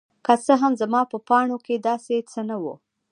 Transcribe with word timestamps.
که 0.25 0.33
څه 0.45 0.53
هم 0.61 0.73
زما 0.81 1.01
په 1.11 1.17
پاڼو 1.27 1.57
کې 1.65 1.75
داسې 1.87 2.15
څه 2.31 2.41
نه 2.49 2.55
وو. 2.61 2.73